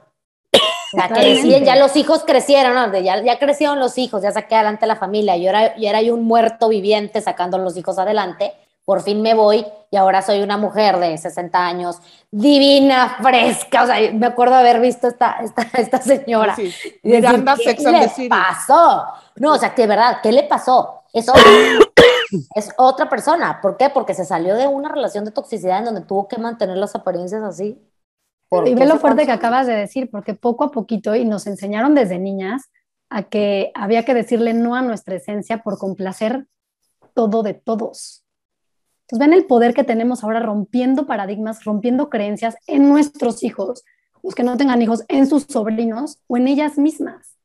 [0.52, 3.00] O sea, que deciden, ya los hijos crecieron, ¿no?
[3.00, 6.26] ya, ya crecieron los hijos, ya saqué adelante la familia, yo era, yo era un
[6.26, 8.54] muerto viviente sacando los hijos adelante,
[8.90, 12.00] por fin me voy y ahora soy una mujer de 60 años,
[12.32, 16.56] divina, fresca, o sea, me acuerdo haber visto esta, esta, esta señora.
[16.56, 16.74] Sí.
[17.04, 17.46] Y decir,
[17.78, 19.04] ¿Qué le pasó?
[19.36, 21.04] No, o sea, que de verdad, ¿qué le pasó?
[21.14, 21.28] Es
[22.56, 23.60] es otra persona.
[23.62, 23.92] ¿Por qué?
[23.92, 27.44] Porque se salió de una relación de toxicidad en donde tuvo que mantener las apariencias
[27.44, 27.80] así
[28.66, 31.94] y ve lo fuerte que acabas de decir, porque poco a poquito, y nos enseñaron
[31.94, 32.72] desde niñas,
[33.12, 36.48] a que había que decirle no a nuestra esencia por complacer
[37.14, 38.24] todo de todos.
[39.10, 43.84] Entonces ven el poder que tenemos ahora rompiendo paradigmas, rompiendo creencias en nuestros hijos,
[44.22, 47.36] los que no tengan hijos, en sus sobrinos o en ellas mismas,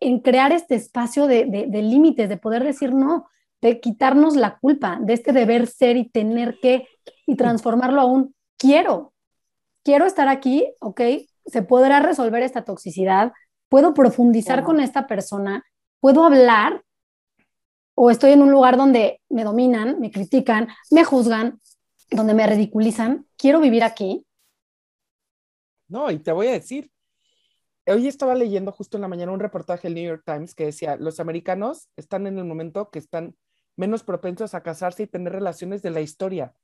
[0.00, 3.28] en crear este espacio de, de límites, de poder decir no,
[3.60, 6.88] de quitarnos la culpa de este deber ser y tener que,
[7.26, 9.12] y transformarlo a un quiero,
[9.84, 11.00] quiero estar aquí, ok,
[11.46, 13.32] se podrá resolver esta toxicidad,
[13.68, 15.64] puedo profundizar con esta persona,
[16.00, 16.82] puedo hablar
[18.00, 21.60] o estoy en un lugar donde me dominan, me critican, me juzgan,
[22.12, 24.24] donde me ridiculizan, quiero vivir aquí.
[25.88, 26.92] No, y te voy a decir,
[27.88, 30.96] hoy estaba leyendo justo en la mañana un reportaje del New York Times que decía,
[30.96, 33.34] los americanos están en el momento que están
[33.74, 36.54] menos propensos a casarse y tener relaciones de la historia.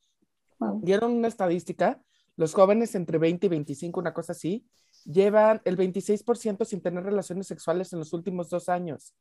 [0.82, 2.00] Dieron una estadística
[2.36, 4.66] los jóvenes entre 20 y 25, una cosa así,
[5.04, 9.14] llevan el 26% sin tener relaciones sexuales en los últimos dos años.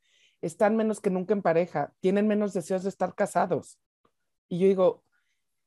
[0.43, 3.79] Están menos que nunca en pareja, tienen menos deseos de estar casados.
[4.49, 5.03] Y yo digo,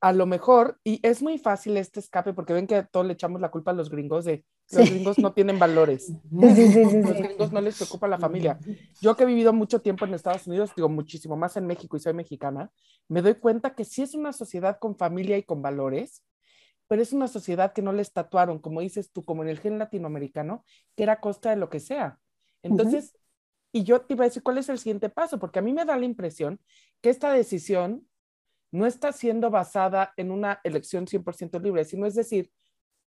[0.01, 3.15] a lo mejor, y es muy fácil este escape, porque ven que a todos le
[3.15, 6.07] echamos la culpa a los gringos de los gringos no tienen valores.
[6.07, 8.59] Sí, sí, los gringos no les preocupa la familia.
[9.01, 12.01] Yo que he vivido mucho tiempo en Estados Unidos, digo muchísimo más en México y
[12.01, 12.71] soy mexicana,
[13.09, 16.25] me doy cuenta que sí es una sociedad con familia y con valores,
[16.89, 19.79] pero es una sociedad que no les tatuaron, como dices tú, como en el gen
[19.79, 20.65] latinoamericano,
[20.97, 22.19] que era a costa de lo que sea.
[22.63, 23.17] Entonces,
[23.73, 25.85] y yo te iba a decir cuál es el siguiente paso, porque a mí me
[25.85, 26.61] da la impresión
[27.01, 28.07] que esta decisión
[28.71, 32.51] no está siendo basada en una elección 100% libre, sino es decir,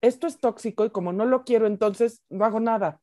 [0.01, 2.99] esto es tóxico y como no lo quiero, entonces no hago nada.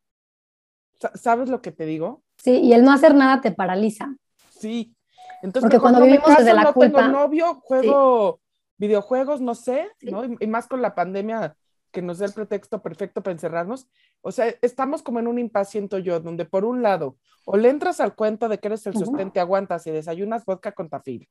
[1.15, 2.23] ¿Sabes lo que te digo?
[2.37, 4.15] Sí, y el no hacer nada te paraliza.
[4.51, 4.95] Sí.
[5.43, 8.41] Entonces, Porque cuando vivimos desde la culpa, tengo novio, juego
[8.77, 10.25] videojuegos, no sé, ¿no?
[10.25, 11.57] Y, más con la pandemia
[11.93, 13.89] que nos da el pretexto perfecto para encerrarnos.
[14.23, 18.01] O sea, estamos como en un impaciento yo, donde por un lado, o le entras
[18.01, 21.29] al cuento de que eres el sustente, aguantas y desayunas vodka con tafil,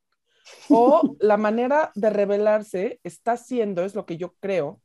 [0.69, 4.79] o la manera de revelarse está siendo, es lo que yo creo,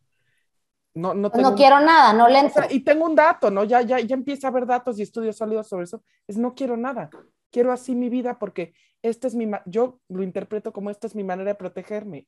[0.96, 2.64] no, no, no quiero nada, no le entro.
[2.70, 3.64] y tengo un dato, ¿no?
[3.64, 6.02] Ya, ya, ya empieza a haber datos y estudios sólidos sobre eso.
[6.26, 7.10] Es no quiero nada.
[7.50, 11.22] Quiero así mi vida porque este es mi, yo lo interpreto como esta es mi
[11.22, 12.26] manera de protegerme.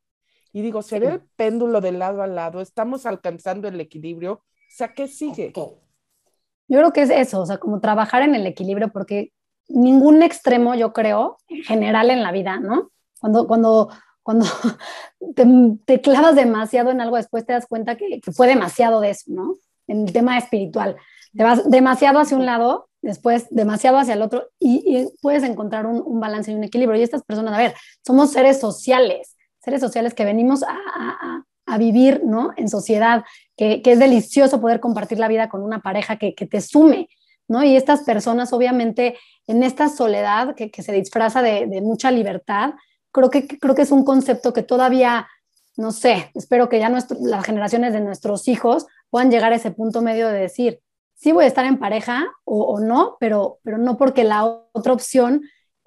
[0.52, 4.42] Y digo, se ve el péndulo de lado a lado, estamos alcanzando el equilibrio, o
[4.70, 5.52] sea, ¿qué sigue?
[5.54, 9.32] Yo creo que es eso, o sea, como trabajar en el equilibrio, porque
[9.68, 12.90] ningún extremo, yo creo, en general en la vida, ¿no?
[13.20, 13.90] Cuando, cuando,
[14.22, 14.46] cuando
[15.86, 19.54] te, clavas demasiado en algo, después te das cuenta que, fue demasiado de eso, ¿no?
[19.86, 20.96] En el tema espiritual.
[21.34, 26.20] te vas demasiado hacia un lado, después demasiado hacia el otro y, puedes encontrar un,
[26.20, 27.00] balance y un equilibrio.
[27.00, 27.74] Y estas personas, a ver,
[28.06, 29.36] somos seres sociales,
[29.68, 31.44] seres sociales que venimos a,
[31.78, 32.52] vivir, ¿no?
[32.56, 37.10] En sociedad, que, es delicioso poder compartir la vida con una pareja que, te sume,
[37.46, 37.62] ¿no?
[37.62, 42.72] Y estas personas, obviamente, en esta soledad que, se disfraza de, mucha libertad,
[43.12, 45.28] creo que, creo que es un concepto que todavía
[45.76, 50.02] no sé, espero que ya las generaciones de nuestros hijos puedan llegar a ese punto
[50.02, 50.80] medio de decir,
[51.14, 55.42] sí voy a estar en pareja o, no, pero, pero no porque la otra opción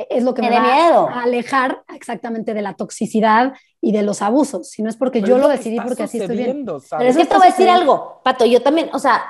[0.09, 4.69] es lo que me, va a alejar exactamente de la toxicidad y de los abusos,
[4.69, 6.65] sino es porque yo lo, decidí porque así estoy bien.
[6.65, 9.23] Pero es que te voy a decir algo, Pato, yo también, o sea,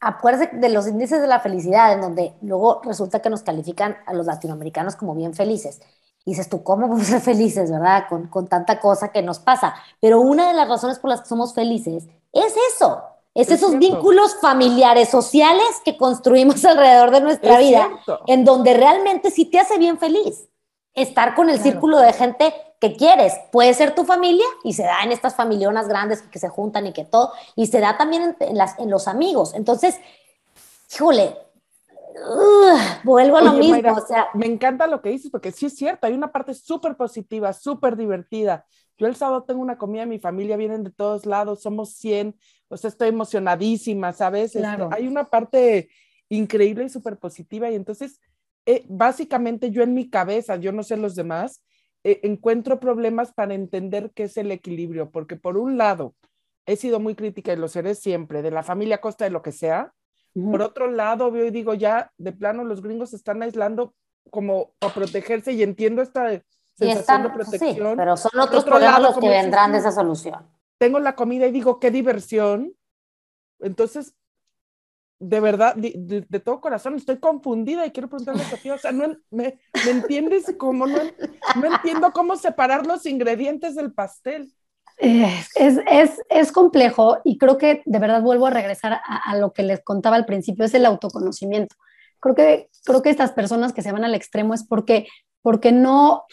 [0.00, 4.12] acuérdate de los índices de la felicidad, en donde luego resulta que nos califican a
[4.14, 5.80] los latinoamericanos como bien felices.
[6.24, 8.04] Y dices tú, ¿cómo vamos a ser felices, verdad?
[8.08, 9.74] Con, con tanta cosa que nos pasa.
[10.00, 13.02] Pero una de las razones por las que somos felices es eso,
[13.34, 17.90] es, esos vínculos familiares, sociales que construimos alrededor de nuestra vida,
[18.26, 20.48] en donde realmente sí te hace bien feliz
[20.94, 23.34] estar con el círculo de gente que quieres.
[23.50, 26.92] Puede ser tu familia y se da en estas familionas grandes que se juntan y
[26.92, 29.54] que todo, y se da también en, las, en los amigos.
[29.54, 29.98] Entonces,
[30.92, 31.36] híjole,
[33.04, 33.92] vuelvo a lo mismo.
[33.92, 36.96] o sea, me encanta lo que dices porque sí es cierto, hay una parte súper
[36.96, 38.66] positiva, súper divertida.
[38.98, 42.36] Yo el sábado tengo una comida, mi familia vienen de todos lados, somos 100,
[42.72, 44.46] o sea, estoy emocionadísima, ¿sabes?
[44.46, 44.88] Este, claro.
[44.92, 45.90] hay una parte
[46.28, 48.20] increíble y súper positiva y entonces,
[48.66, 51.62] eh, básicamente yo en mi cabeza, yo no sé los demás,
[52.04, 56.14] eh, encuentro problemas para entender qué es el equilibrio, porque por un lado,
[56.66, 59.42] he sido muy crítica y lo seré siempre, de la familia a costa de lo
[59.42, 59.92] que sea,
[60.34, 63.94] por otro lado, veo y digo, ya de plano los gringos se están aislando
[64.30, 66.42] como a protegerse y entiendo esta
[66.74, 67.90] sensación de protección.
[67.90, 70.46] Sí, pero son otros problemas los que vendrán de esa solución.
[70.82, 72.74] Tengo la comida y digo, qué diversión.
[73.60, 74.16] Entonces,
[75.20, 79.16] de verdad, de, todo corazón, estoy confundida y quiero preguntarle a Sofía, o sea, no,
[79.30, 80.52] me, ¿me entiendes?
[80.58, 80.98] Como no,
[81.54, 84.52] no entiendo cómo separar los ingredientes del pastel.
[84.98, 89.62] Es, es, es, complejo y creo que de verdad vuelvo a regresar a, lo que
[89.62, 91.76] les contaba al principio, es el autoconocimiento.
[92.18, 95.06] Creo que, creo que estas personas que se van al extremo es porque,
[95.42, 96.24] porque no,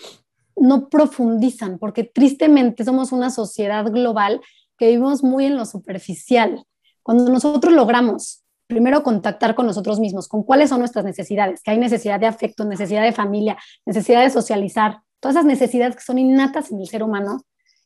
[0.55, 4.41] no profundizan, porque tristemente somos una sociedad global
[4.77, 6.63] que vivimos muy en lo superficial.
[7.03, 11.79] Cuando nosotros logramos primero contactar con nosotros mismos, con cuáles son nuestras necesidades, que hay
[11.79, 16.71] necesidad de afecto, necesidad de familia, necesidad de socializar, todas esas necesidades que son innatas
[16.71, 17.41] en el ser humano,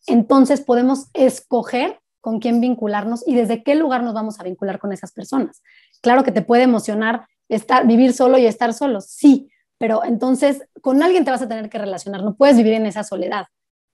[0.08, 4.92] entonces podemos escoger con quién vincularnos y desde qué lugar nos vamos a vincular con
[4.92, 5.62] esas personas.
[6.02, 9.50] Claro que te puede emocionar estar, vivir solo y estar solo, sí,
[9.84, 13.04] pero entonces con alguien te vas a tener que relacionar, no puedes vivir en esa
[13.04, 13.48] soledad.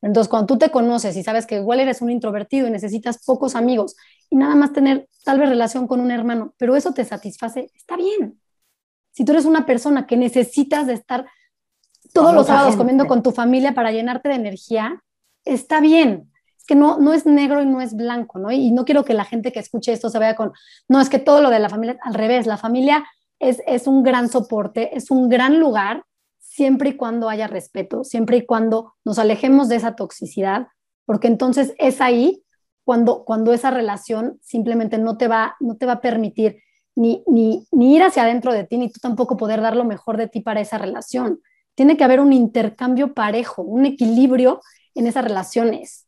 [0.04, 3.56] Entonces, cuando tú te conoces y sabes que igual eres un introvertido y necesitas pocos
[3.56, 3.96] amigos
[4.30, 7.98] y nada más tener tal vez relación con un hermano, pero eso te satisface, está
[7.98, 8.40] bien.
[9.14, 11.26] Si tú eres una persona que necesitas de estar
[12.14, 15.02] todos los sábados comiendo con tu familia para llenarte de energía,
[15.44, 16.32] está bien.
[16.56, 18.52] Es que no, no es negro y no es blanco, ¿no?
[18.52, 20.54] Y no quiero que la gente que escuche esto se vea con,
[20.88, 23.04] no, es que todo lo de la familia, al revés, la familia
[23.40, 26.04] es, es un gran soporte, es un gran lugar,
[26.40, 30.68] siempre y cuando haya respeto, siempre y cuando nos alejemos de esa toxicidad,
[31.06, 32.44] porque entonces es ahí
[32.84, 36.58] cuando, cuando esa relación simplemente no te va, no te va a permitir
[36.96, 40.28] ni, ni, ir hacia adentro de ti, ni tú tampoco poder dar lo mejor de
[40.28, 41.40] ti para esa relación.
[41.76, 44.60] Tiene que haber un intercambio parejo, un equilibrio
[44.96, 46.08] en esas relaciones.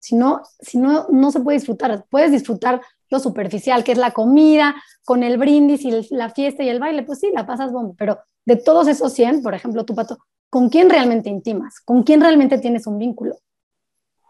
[0.00, 2.04] Si no, si no, no se puede disfrutar.
[2.10, 6.68] Puedes disfrutar lo superficial, que es la comida, con el brindis y la fiesta y
[6.68, 9.94] el baile, pues sí, la pasas bomba, pero de todos esos 100, por ejemplo, tu
[9.94, 10.18] pato,
[10.50, 11.80] ¿con quién realmente intimas?
[11.80, 13.36] ¿Con quién realmente tienes un vínculo?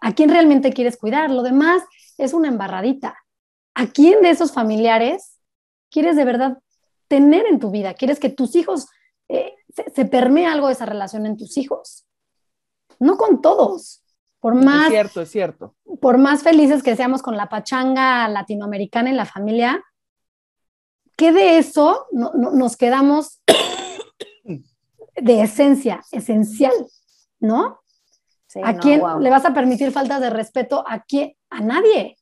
[0.02, 1.30] ¿A quién realmente quieres cuidar?
[1.30, 1.82] Lo demás
[2.18, 3.16] es una embarradita.
[3.74, 5.38] ¿A quién de esos familiares
[5.90, 6.58] quieres de verdad
[7.08, 7.94] tener en tu vida?
[7.94, 8.88] ¿Quieres que tus hijos
[9.28, 12.04] eh, se, se permee algo de esa relación en tus hijos?
[13.02, 14.02] no con todos.
[14.40, 15.74] Por más, es cierto, es cierto.
[16.02, 19.80] Por más felices que seamos con la pachanga latinoamericana en la familia,
[21.16, 23.40] ¿qué de eso nos quedamos
[25.14, 26.72] de esencia, esencial,
[27.38, 27.78] ¿no?
[28.64, 30.82] ¿A quién le vas a permitir faltas de respeto?
[30.88, 31.36] ¿A quién?
[31.50, 32.16] A nadie,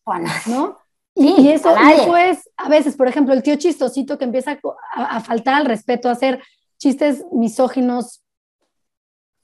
[0.45, 0.77] ¿no?
[1.15, 1.75] Y, eso,
[2.19, 4.59] es, a veces, por ejemplo, el tío chistosito que empieza
[4.95, 6.43] a, a faltar al respeto, a hacer
[6.77, 8.23] chistes misóginos,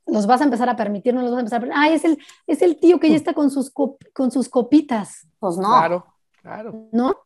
[0.07, 1.83] los vas a empezar a permitir, no los vas a empezar a permitir.
[1.83, 5.27] Ay, es el, es el tío que ya está con sus, con sus copitas.
[5.39, 5.69] Pues no.
[5.69, 6.07] Claro,
[6.41, 6.89] claro.
[6.93, 7.17] ¿No?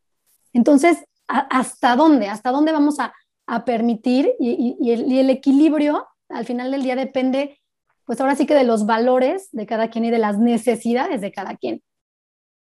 [0.53, 2.29] Entonces, ¿hasta dónde?
[2.29, 3.13] ¿Hasta dónde vamos a,
[3.47, 4.33] a permitir?
[4.39, 7.61] Y, y, el, y, el, equilibrio, al final del día, depende,
[8.05, 11.33] pues ahora sí que de los valores de cada quien y de las necesidades de
[11.33, 11.83] cada quien.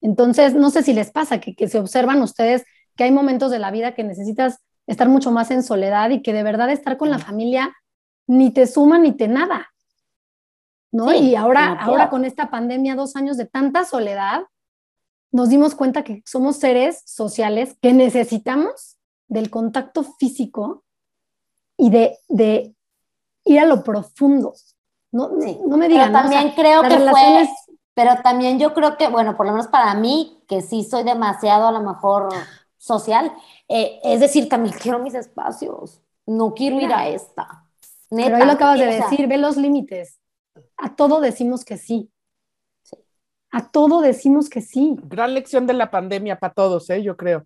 [0.02, 2.64] Entonces, no sé si les pasa que, que se observan ustedes
[2.96, 6.32] que hay momentos de la vida que necesitas estar mucho más en soledad y que
[6.32, 7.76] de verdad estar con la familia
[8.28, 9.74] ni te suma ni te nada.
[10.96, 11.14] ¿No?
[11.14, 14.44] y ahora, ahora con esta pandemia, dos años de tanta soledad,
[15.32, 20.86] nos dimos cuenta que somos seres sociales que necesitamos del contacto físico
[21.78, 22.74] y de, de
[23.44, 24.54] ir a lo profundo.
[25.12, 26.14] No, no me digan.
[26.14, 27.50] Pero también creo que fue,
[27.94, 31.68] pero también yo creo que, bueno, por lo menos para mí, que sí soy demasiado
[31.68, 32.30] a lo mejor
[32.78, 33.34] social,
[33.68, 37.66] eh, es decir, también quiero mis espacios, no quiero ir a esta.
[38.10, 40.20] Neta, pero ahí lo acabas de decir, ve los límites.
[40.78, 42.12] A todo decimos que sí.
[42.84, 42.98] sí.
[43.52, 44.96] A todo decimos que sí.
[45.04, 47.02] Gran lección de la pandemia para todos, ¿eh?
[47.04, 47.46] yo creo.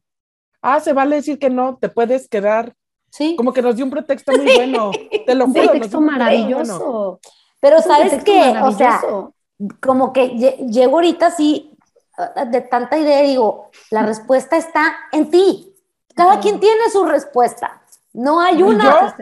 [0.61, 2.75] Ah, se vale decir que no, te puedes quedar.
[3.11, 3.35] Sí.
[3.35, 4.91] Como que nos dio un pretexto muy bueno.
[5.25, 5.61] Te lo juro.
[5.61, 7.19] Un pretexto maravilloso.
[7.59, 9.01] Pero sabes qué, o sea,
[9.81, 10.29] como que
[10.69, 11.69] llego ahorita así
[12.47, 15.73] de tanta idea digo, la respuesta está en ti.
[16.15, 17.81] Cada quien tiene su respuesta.
[18.13, 19.15] No hay una.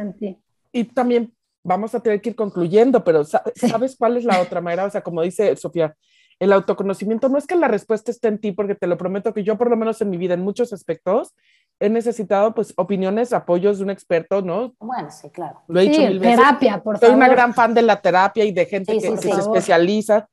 [0.71, 1.33] Y, también
[1.67, 4.85] vamos a tener que ir concluyendo, pero ¿sabes cuál es la otra manera?
[4.85, 5.95] O sea, como dice Sofía,
[6.39, 9.43] el autoconocimiento no es que la respuesta esté en ti, porque te lo prometo que
[9.43, 11.35] yo por lo menos en mi vida, en muchos aspectos,
[11.79, 14.73] he necesitado pues opiniones, apoyos de un experto, ¿no?
[14.79, 15.61] Bueno, sí, claro.
[15.67, 16.37] Lo he dicho mil veces.
[16.37, 17.07] Terapia, por favor.
[17.07, 20.29] Soy una gran fan de la terapia y de gente que, se especializa,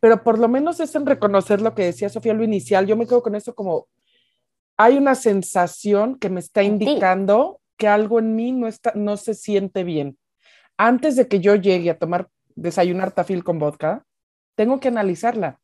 [0.00, 2.86] pero por lo menos es en reconocer lo que decía Sofía lo inicial.
[2.86, 3.88] Yo me quedo con eso como
[4.78, 9.34] hay una sensación que me está indicando que algo en mí no está no se
[9.34, 10.16] siente bien.
[10.78, 14.04] Antes de que yo llegue a tomar desayunar tafil con vodka,
[14.54, 15.60] tengo que analizarla.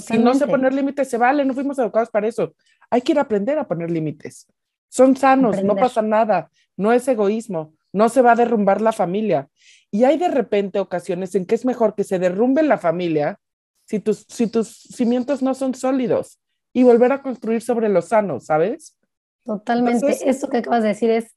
[0.00, 2.54] Si no sé poner límites, se vale, no fuimos educados para eso.
[2.88, 4.46] Hay que ir a aprender a poner límites.
[4.88, 9.48] Son sanos, no pasa nada, no es egoísmo, no se va a derrumbar la familia.
[9.90, 13.38] Y hay de repente ocasiones en que es mejor que se derrumbe la familia
[13.84, 16.40] si tus, si tus cimientos no son sólidos
[16.72, 18.96] y volver a construir sobre los sanos, ¿sabes?
[19.44, 20.28] Totalmente.
[20.28, 21.34] Esto que acabas de decir es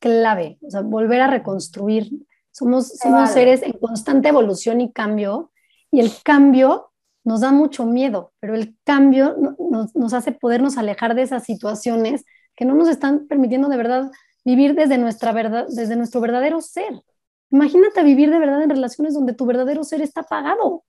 [0.00, 2.10] clave, o sea, volver a reconstruir.
[2.50, 5.52] Somos, somos seres en constante evolución y cambio,
[5.92, 6.90] y el cambio
[7.22, 9.36] nos da mucho miedo, pero el cambio
[9.70, 12.24] nos, nos, hace podernos alejar de esas situaciones
[12.56, 14.10] que no nos están permitiendo de verdad
[14.44, 17.02] vivir desde, nuestra verdad, desde nuestro verdadero ser.
[17.50, 20.84] Imagínate vivir de verdad en relaciones donde tu verdadero ser está apagado.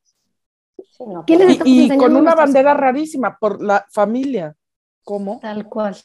[1.66, 4.56] y, con una bandera rarísima por la familia.
[5.04, 5.40] ¿Cómo?
[5.40, 5.98] Tal cual,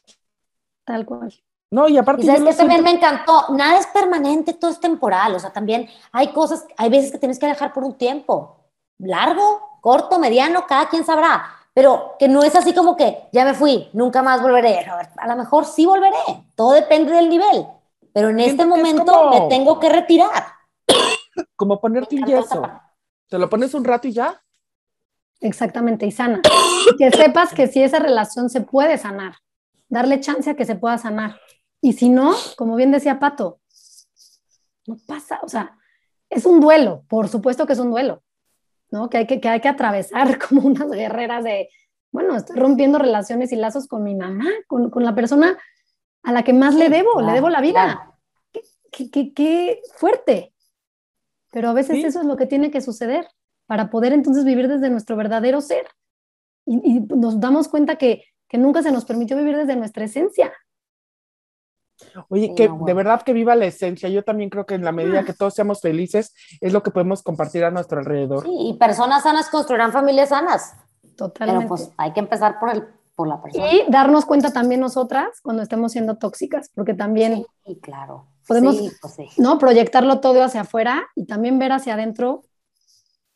[0.85, 1.33] tal cual.
[1.71, 2.23] No, y aparte.
[2.23, 3.47] Y sabes que también me encantó.
[3.51, 5.35] Nada es permanente, todo es temporal.
[5.35, 8.57] O sea, también hay cosas, hay veces que tienes que dejar por un tiempo
[8.99, 13.55] largo, corto, mediano, cada quien sabrá, pero que no es así como que ya me
[13.55, 14.87] fui, nunca más volveré.
[15.17, 16.17] A lo mejor sí volveré,
[16.55, 17.67] todo depende del nivel,
[18.13, 20.45] pero en este momento me tengo que retirar.
[21.55, 22.63] Como ponerte un yeso.
[23.29, 24.43] Te lo pones un rato y ya.
[25.41, 26.41] Exactamente, y sana.
[26.99, 29.35] que sepas que si esa relación se puede sanar,
[29.89, 31.39] darle chance a que se pueda sanar.
[31.81, 33.61] Y si no, como bien decía Pato,
[34.87, 35.77] no pasa, o sea,
[36.31, 38.23] es un duelo, por supuesto que es un duelo,
[38.91, 39.09] ¿no?
[39.09, 41.69] Que hay que, que hay que atravesar como unas guerreras de,
[42.11, 45.59] bueno, estoy rompiendo relaciones y lazos con mi mamá, con, con la persona
[46.23, 48.13] a la que más le debo, le debo la vida.
[48.91, 50.53] Qué, qué, qué, fuerte.
[51.53, 53.29] Pero a veces eso es lo que tiene que suceder
[53.67, 55.87] para poder entonces vivir desde nuestro verdadero ser.
[56.65, 60.53] Y, y nos damos cuenta que, que nunca se nos permitió vivir desde nuestra esencia.
[62.29, 64.09] Oye, que de verdad que viva la esencia.
[64.09, 67.23] Yo también creo que en la medida que todos seamos felices es lo que podemos
[67.23, 68.45] compartir a nuestro alrededor.
[68.45, 70.75] Sí, y personas sanas construirán familias sanas.
[71.17, 71.61] Totalmente.
[71.61, 73.73] Pero pues hay que empezar por, el, por la persona.
[73.73, 78.27] Y darnos cuenta también nosotras cuando estemos siendo tóxicas, porque también sí, claro.
[78.47, 79.59] podemos pues ¿no?
[79.59, 82.43] proyectarlo todo hacia afuera y también ver hacia adentro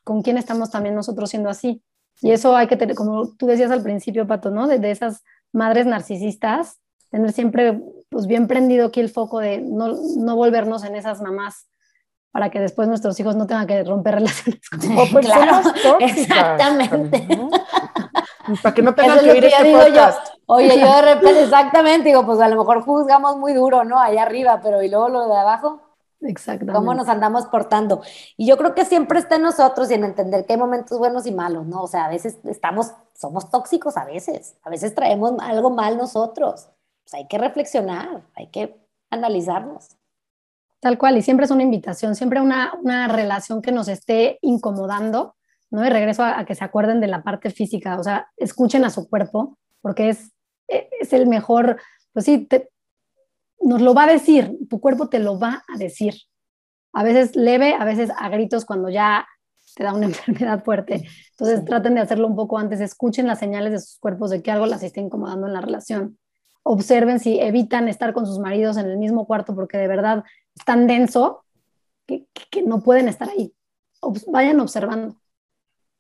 [0.05, 1.83] con quién estamos también nosotros siendo así.
[2.21, 4.67] Y eso hay que tener, como tú decías al principio, Pato, ¿no?
[4.67, 10.37] de esas madres narcisistas tener siempre pues bien prendido aquí el foco de no, no
[10.37, 11.69] volvernos en esas mamás
[12.33, 16.19] para que después nuestros hijos no tengan que romper relaciones con o personas tóxicas.
[16.19, 17.29] Exactamente.
[18.63, 20.29] Para que no tengan que oír este podcast.
[20.47, 24.01] Oye, yo de repente, exactamente, digo, pues a lo mejor juzgamos muy duro, ¿no?
[24.01, 25.83] Allá arriba, pero ¿y luego lo de abajo?
[26.23, 26.77] Exactamente.
[26.77, 28.03] ¿Cómo nos andamos portando?
[28.37, 31.27] Y yo creo que siempre está en nosotros y en entender que hay momentos buenos
[31.27, 31.83] y malos, ¿no?
[31.83, 36.69] O sea, a veces estamos, somos tóxicos a veces, a veces traemos algo mal nosotros.
[37.11, 38.77] Pues, hay que reflexionar, hay que
[39.11, 39.97] analizarnos.
[40.81, 45.37] Tal cual, y siempre es una invitación, siempre una, una relación que nos esté incomodando,
[45.71, 45.85] ¿no?
[45.85, 49.09] Y regreso a, que se acuerden de la parte física, o sea, escuchen a su
[49.09, 50.33] cuerpo, porque es,
[50.69, 51.81] es el mejor,
[52.13, 52.49] pues sí,
[53.61, 56.15] nos lo va a decir, tu cuerpo te lo va a decir.
[56.93, 59.27] A veces leve, a veces a gritos cuando ya
[59.77, 61.07] te da una enfermedad fuerte.
[61.33, 64.51] Entonces traten de hacerlo un poco antes, escuchen las señales de sus cuerpos de que
[64.51, 66.19] algo las está incomodando en la relación.
[66.63, 70.65] Observen si evitan estar con sus maridos en el mismo cuarto porque de verdad es
[70.65, 71.45] tan denso
[72.07, 73.55] que, que no pueden estar ahí.
[74.29, 75.17] vayan observando.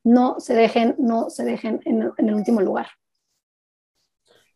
[0.04, 2.88] No se dejen, no se dejen en, en el último lugar.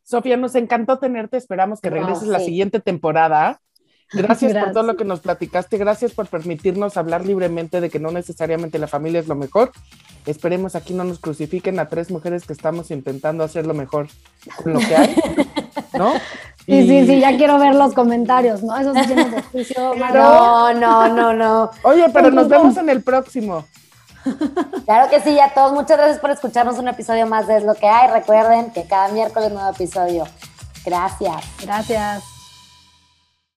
[0.02, 1.36] Sofía, nos encantó tenerte.
[1.36, 3.60] Esperamos que regreses la siguiente temporada.
[4.12, 5.78] Gracias, por todo lo que nos platicaste.
[5.78, 9.72] Gracias por permitirnos hablar libremente de que no necesariamente la familia es lo mejor.
[10.26, 14.08] Esperemos aquí no nos crucifiquen a tres mujeres que estamos intentando hacer lo mejor
[14.62, 15.16] con lo que hay,
[15.98, 16.14] ¿no?
[16.64, 18.76] Sí, sí, sí, ya quiero ver los comentarios, ¿no?
[18.78, 19.94] Eso sí tiene juicio.
[19.94, 21.70] No, no, no, no.
[21.82, 23.64] Oye, pero nos vemos en el próximo.
[24.84, 27.74] Claro que sí, a todos, muchas gracias por escucharnos un episodio más de Es lo
[27.74, 28.10] que hay.
[28.10, 30.24] Recuerden que cada miércoles nuevo episodio.
[30.84, 31.42] Gracias.
[31.62, 32.33] Gracias.